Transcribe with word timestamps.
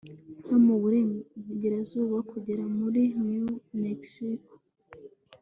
no 0.49 0.57
mu 0.65 0.75
burengerazuba 0.81 2.17
kugera 2.31 2.63
muri 2.79 3.01
new 3.27 3.47
mexico 3.83 4.53